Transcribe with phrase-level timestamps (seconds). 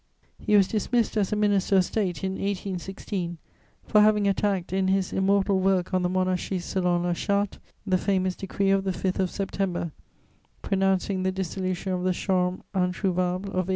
[0.39, 3.37] "He was dismissed as a minister of State, in 1816,
[3.85, 8.35] for having attacked in his immortal work on the Monarchie selon la Charte, the famous
[8.35, 9.91] decree of the 5th of September,
[10.63, 13.69] pronouncing the dissolution of the Chambre introuvable of 1815.